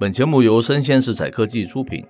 [0.00, 2.06] 本节目由生鲜食采科技出品，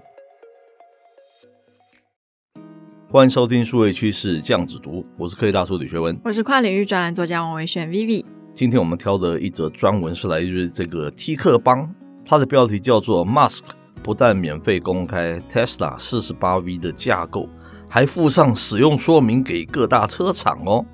[3.11, 8.23] 欢迎收听数位趋势酱子读，我是科技大叔李学文，我是跨领域专栏作家王维轩 Vivi。
[8.53, 11.91] 今天我们挑的一则专文是来自于这个 T 克邦，
[12.27, 13.63] 它的标题叫做 “Musk
[14.03, 17.49] 不但免费公开 Tesla 四十八 V 的架构”。
[17.89, 20.85] 还附上使用说明给各大车厂哦。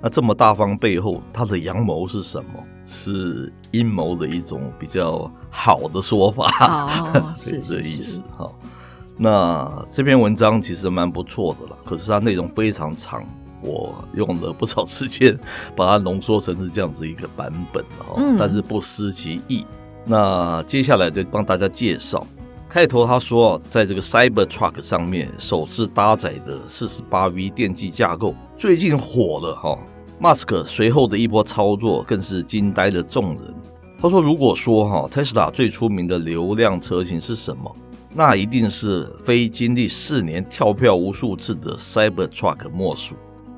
[0.00, 2.52] 那这么大方背后，它的阳谋是什么？
[2.90, 8.50] 是阴谋的一种比较好的说法，哦、 是这意思哈。
[9.18, 13.22] 那这篇文章其实蛮不错的啦，可是它内容非常长，
[13.60, 15.38] 我用了不少时间
[15.76, 18.14] 把它浓缩成是这样子一个版本哈。
[18.16, 19.66] 嗯、但是不失其意。
[20.06, 22.26] 那接下来就帮大家介绍。
[22.70, 29.78] 开头他说，在这个 Cybertruck 上面首次搭载的 48V 电机架构最近火了哈。
[30.20, 33.54] 马斯克随后的一波操作更是惊呆了众人。
[34.00, 37.74] 他说，如果说哈 Tesla 最出名的流量车型是什么，
[38.14, 43.14] 那一定是非经历四年跳票无数次的 Cybertruck 莫属。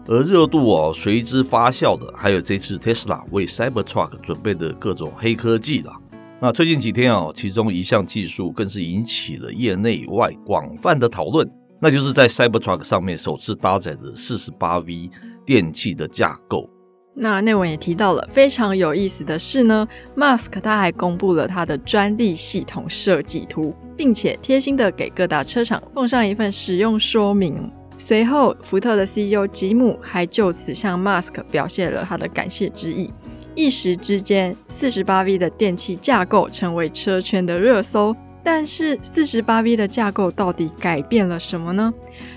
[0.06, 5.97] 而热度哦随之发酵的，还有这次 Tesla 为 Cybertruck 准备的各种黑科技啦。
[6.41, 15.11] 那最近几天哦，其中一项技术更是引起了业内外广泛的讨论，那就是在 Cybertruck 上面首次搭载的 48V
[15.51, 16.70] 电气的架构。
[17.12, 19.84] 那内文也提到了非常有意思的是呢
[20.15, 27.69] ，Mask 他还公布了他的专利系统设计图，并且贴心的给各大车厂奉上一份使用说明。
[27.98, 33.10] 随后，福特的 CEO 吉姆还就此向 Mask 表现了他的感谢之意。
[33.56, 38.15] 一时之间，48V 的电气架构成为车圈的热搜。
[38.44, 41.93] 但是，48V 的架构到底改变了什么呢？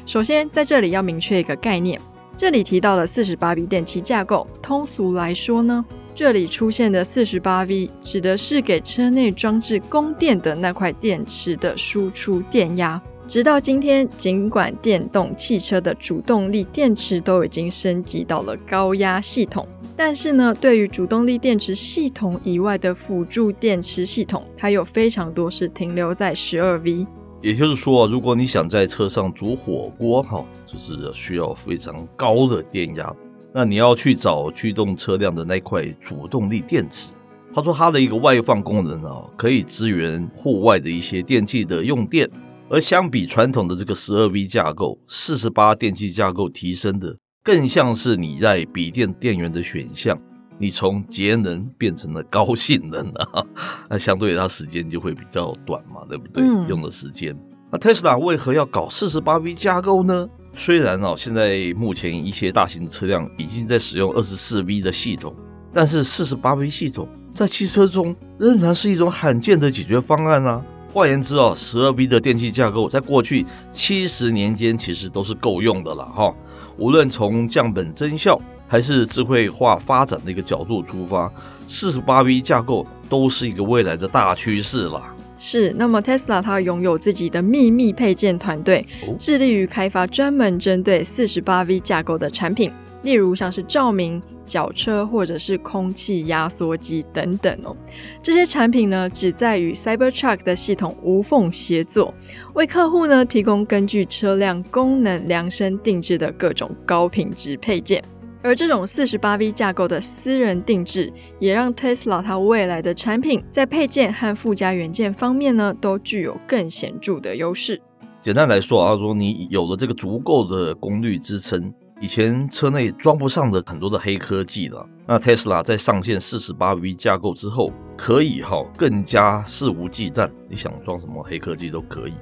[0.08, 2.02] 首先，在这里要明确一个概念，
[2.36, 5.86] 这里提到的 48V 电气架构，通俗来说呢，
[6.16, 13.02] 这里出现的 48V 指的是给车内装置供电的那块电池的输出电压。
[13.26, 19.66] 直到今天，尽管电动汽车的主动力电池都已经升级到了高压系统。
[19.96, 27.08] 但是呢，对于主动力电池系统以外的辅助电池系统，它有非常多是停留在十二 V。
[27.44, 33.14] 也就是说，如果你想在车上煮火锅，哈，就是需要非常高的电压，
[33.54, 37.12] 那你要去找驱动车辆的那块主动力电池。
[37.54, 42.30] 他说，它的一个外放功能啊，可以支援户外的一些电器的用电，
[42.70, 47.18] 而相比传统的这个十二 V 架构，四十八电气架构提升的。
[47.44, 50.18] 更像是你在笔电电源的选项，
[50.58, 53.44] 你从节能变成了高性能啊，
[53.90, 56.44] 那相对它时间就会比较短嘛，对不对？
[56.44, 57.36] 嗯、用的时间。
[57.72, 60.30] 那 Tesla 为何要搞四十八 V 架构呢？
[60.54, 65.36] 虽然哦，现在目前一些大型的车辆已经在使用二十四 V 的系统，
[65.74, 70.64] 但是四十八 V 系统在汽车中仍然是一种罕见的解决方案啊。
[70.94, 76.32] 换言之哦十二 V 的电气架构在过去七十年间其实都是够用的了哈。
[76.78, 78.40] 无论从降本增效
[78.74, 81.32] 还是智慧化发展的一个角度出发
[81.68, 85.00] 四十八 V 架构都是一个未来的大趋势了。
[85.38, 88.84] 是，那么 Tesla 它拥有自己的秘密配件团队，
[89.20, 92.72] 致力于开发专门针对四十八 V 架构的产品。
[93.04, 97.78] 例如像是照明、脚车或者是空气压缩机等等哦，
[98.24, 102.12] 这些产品呢，旨在与 Cybertruck 的系统无缝协作，
[102.56, 108.04] 为客户呢提供根据车辆功能量身定制的各种高品质配件。
[108.44, 117.82] 而这种 48V 架构的私人定制，也让 Tesla 它未来的产品在配件和附加元件方面呢，都具有更显著的优势。
[118.22, 121.74] 简单来说啊，说你有了这个足够的功率支撑。
[122.02, 132.14] 以前车内装不上的很多的黑科技了，那 Tesla 在上线 48V 架构之后，可以哈更加肆无忌惮，你想装什么黑科技都可以。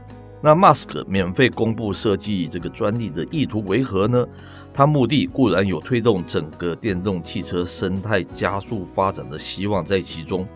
[0.43, 4.25] 那 Musk 免费公布设计这个专利的意图为何呢？
[4.73, 10.47] 他目的固然有推动整个电动汽车生态加速发展的希望在其中。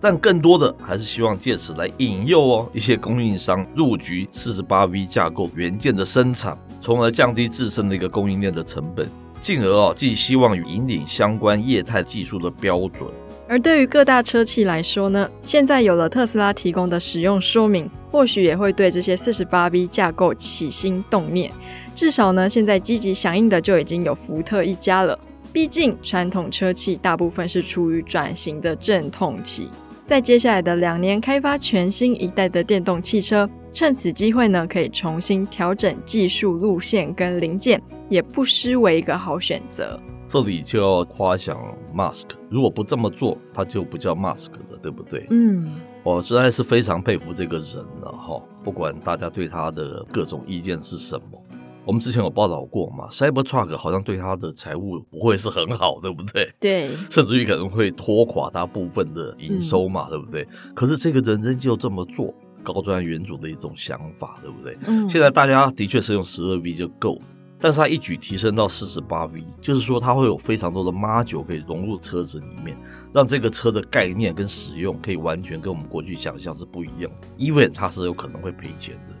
[0.00, 9.08] 但更多的还是希望借此来引诱哦一些供应商入局 48V 架构元件的生产，从而降低自身的一个供应链的成本，
[9.40, 13.08] 进而哦寄希望于引领相关业态技术的标准。
[13.52, 21.52] 而对于各大车企来说呢，现在有了特斯拉提供的使用说明，或许也会对这些 48V 架构起心动念。
[21.94, 25.18] 至少呢，现在积极响应的就已经有福特一家了。
[25.52, 29.68] 毕竟传统车企大部分是处于转型的阵痛期，
[30.06, 40.00] 在接下来的两年开发全新一代的电动汽车，趁此机会呢，可以重新调整技术路线跟零件，也不失为一个好选择。
[40.32, 41.60] 这里就要夸奖
[41.94, 45.26] Musk，如果不这么做，他就不叫 Musk 了，对不对？
[45.28, 48.42] 嗯，我实在是非常佩服这个人了哈。
[48.64, 51.38] 不管大家对他的各种意见是什么，
[51.84, 56.48] 我们之前有报道过嘛，Cybertruck 好像对他的财务不会是很好，对不对？
[56.58, 60.48] 对，甚至于可能会拖垮他部分的营收嘛，嗯、对不对？
[60.74, 62.32] 可是这个人仍旧这么做，
[62.62, 64.78] 高瞻远瞩的一种想法，对不对？
[64.86, 67.20] 嗯，现在大家的确是用十二 V 就够。
[67.62, 72.76] 但是它一举提升到四十八 V，就是说它会有非常多的 module 可以融入车子里面，
[73.12, 77.10] 让这个车的概念跟使用可以完全跟我们过去想象是不一样。
[77.38, 79.12] Even 它是有可能会赔钱的。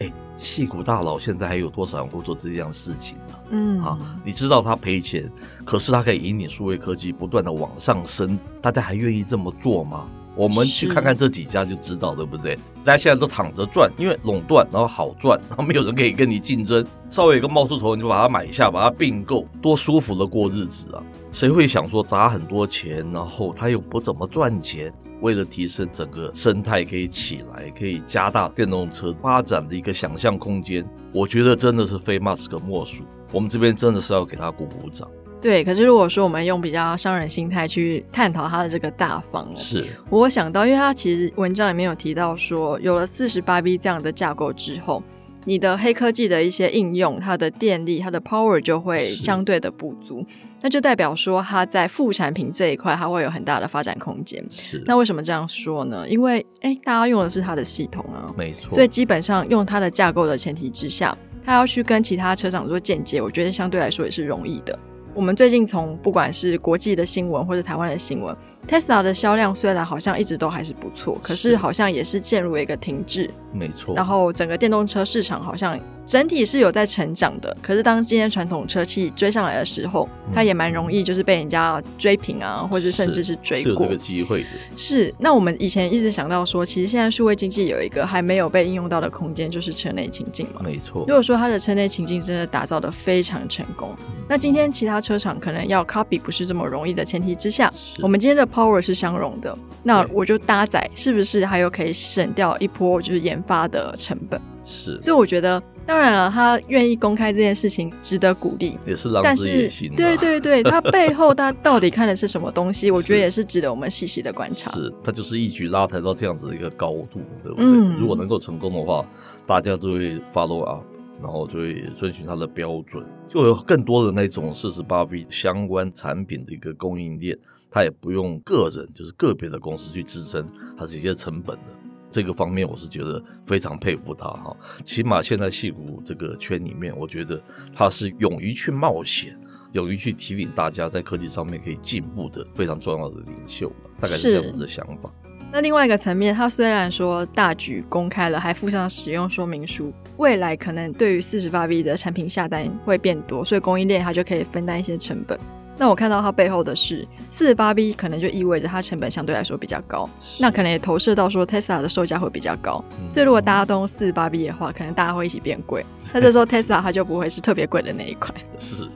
[0.00, 3.34] 哎，戏骨大佬现在还有多少人会做这样事情呢？
[3.48, 5.32] 嗯，啊，你知道他赔钱，
[5.64, 10.06] 可是他可以引领数位科技不断的往上升，大家还愿意这么做吗？
[10.34, 12.58] 我们去看看这几家就知道，对不对？
[12.86, 16.86] 大家现在都躺着赚，因为垄断，然后好赚，然后没有人可以跟你竞争。
[17.10, 21.02] 稍微有个冒出头，你就把它买下，把它并购，多舒服的过日子啊！
[21.32, 24.94] 谁会想说砸很多钱，然后他又不怎么赚钱？
[25.20, 33.02] 为了提升整个生态可以起来，可以加大电动车发展的一个想象空间，我觉得真的是非马斯克莫属。
[33.32, 35.10] 我们这边真的是要给他鼓鼓掌。
[35.40, 45.02] 对，可是如果说我们用比较商人心态去探讨他的这个大方，是我想到，因为他其实文章里面有提到说，有了四十八 V 这样的架构之后，
[45.44, 50.24] 你的黑科技的一些应用，它的电力、它的 power 就会相对的不足，
[50.62, 54.44] 那就代表说它在副产品这一块，它会有很大的发展空间。
[54.50, 56.04] 是，那为什么这样说呢？
[56.08, 64.76] 因为哎，大家用的是它的系统啊，没错，所以基本上用它的架构的前提之下，它要去跟其他车厂做间接，我觉得相对来说也是容易的。
[65.16, 68.36] 我们最近从不管是国际的新闻或者台湾的新闻
[68.68, 73.30] ，Tesla 的销量虽然好像一直都还是不错，可是好像也是陷入了一个停滞。
[73.50, 73.94] 没错。
[73.94, 83.72] 然后整个电动车市场好像整体是有在成长的，可是当今天传统车企追上来的时候，嗯、它也蛮容易就是被人家追平啊，或者甚至是追过。
[83.72, 84.48] 是有这个机会的。
[84.76, 85.12] 是。
[85.18, 90.60] 那我们以前一直想到说，其实现在数位经济有一个还没有被应用到的空间，就是车内情境嘛。
[90.62, 91.04] 没错。
[91.08, 97.68] 如果说它的车内情境真的打造的非常成功，嗯、那今天其他车厂可能要 copy 不是这么容易的前提之下，
[98.00, 104.40] 我们今天的 power 是相容的，那我就搭载是不是还有可以省掉一波就是研发的成本？
[104.62, 105.02] 是。
[105.02, 105.60] 所以我觉得。
[105.86, 109.94] 当然了，他愿意公开这件事情值得鼓励，也是狼子野心。
[109.94, 112.90] 对对对， 他背后他到底看的是什么东西？
[112.90, 114.72] 我觉得也是值得我们细细的观察。
[114.72, 117.64] 是，他就是一举拉抬到这样子的一个高度，对不对？
[117.64, 119.06] 嗯，如果能够成功的话，
[119.46, 120.82] 大家都会 follow up，
[121.22, 127.38] 然后就会遵循他的标准，就有更多的那种四十八 V 相关产品的一个供应链，
[127.70, 130.44] 他也不用个人，就是个别的公司去支撑
[130.76, 131.72] 他这些成本的。
[132.10, 137.40] 这个方面我是觉得非常佩服他哈，起码现在戏骨这个圈里面，我觉得
[137.74, 139.38] 他是勇于去冒险，
[139.72, 143.70] 勇于去提领大家在科技上面可以进步的非常重要的领袖，
[144.00, 145.12] 大概是这样子的想法。
[145.52, 155.38] 那另外一个层面，他虽然说大局公开了，还附上使用说明书，未来可能对于四十八 V 的产品下单会变多，所以供应链它就可以分担一些成本。
[155.78, 160.08] 那我看到它背后的是四十八 B，可能就意味着它成本相对来说比较高，
[160.40, 168.34] 那可能也投射到说 Tesla 的售价会比较高，嗯、所以如果大家都用四十八 B 的话，可能大家会一起变贵， 那这时候 Tesla 它就不会是特别贵的那一款。
[168.58, 168.88] 是，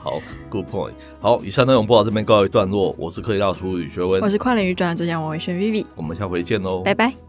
[0.00, 0.92] 好，Good point。
[1.20, 7.27] 好，以上内容播到这边告一段落，我是科技大叔李学文，我是跨领域专栏作家王维轩 Vivi，我们下回见喽，拜拜。